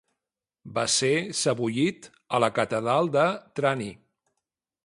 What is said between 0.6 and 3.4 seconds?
Va ser sebollit a la catedral de